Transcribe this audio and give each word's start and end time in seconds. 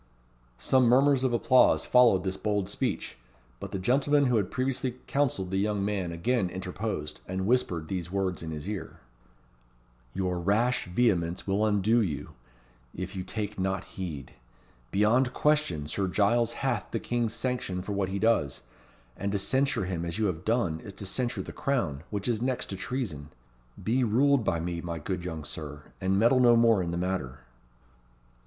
Some 0.57 0.85
murmurs 0.85 1.23
of 1.23 1.31
applause 1.31 1.85
followed 1.85 2.23
this 2.23 2.35
bold 2.35 2.67
speech; 2.67 3.19
but 3.59 3.71
the 3.71 3.77
gentleman 3.77 4.25
who 4.25 4.37
had 4.37 4.49
previously 4.49 4.95
counselled 5.05 5.51
the 5.51 5.57
young 5.59 5.85
man 5.85 6.11
again 6.11 6.49
interposed, 6.49 7.21
and 7.27 7.45
whispered 7.45 7.87
these 7.87 8.09
words 8.11 8.41
in 8.41 8.49
his 8.49 8.67
ear: 8.67 9.01
"Your 10.15 10.39
rash 10.39 10.85
vehemence 10.87 11.45
will 11.45 11.63
undo 11.63 12.01
you, 12.01 12.31
if 12.95 13.15
you 13.15 13.21
take 13.23 13.59
not 13.59 13.83
heed. 13.83 14.31
Beyond 14.89 15.35
question, 15.35 15.85
Sir 15.85 16.07
Giles 16.07 16.53
hath 16.65 16.89
the 16.89 16.99
king's 16.99 17.35
sanction 17.35 17.83
for 17.83 17.91
what 17.91 18.09
he 18.09 18.17
does, 18.17 18.63
and 19.15 19.31
to 19.33 19.37
censure 19.37 19.85
him 19.85 20.03
as 20.03 20.17
you 20.17 20.25
have 20.25 20.43
done 20.43 20.79
is 20.79 20.93
to 20.93 21.05
censure 21.05 21.43
the 21.43 21.51
Crown, 21.53 22.01
which 22.09 22.27
is 22.27 22.41
next 22.41 22.71
to 22.71 22.75
treason. 22.75 23.29
Be 23.83 24.03
ruled 24.03 24.43
by 24.43 24.59
me, 24.59 24.81
my 24.81 24.97
good 24.97 25.23
young 25.23 25.43
Sir, 25.43 25.83
and 26.01 26.17
meddle 26.17 26.39
no 26.39 26.55
more 26.55 26.81
in 26.81 26.89
the 26.89 26.97
matter." 26.97 27.41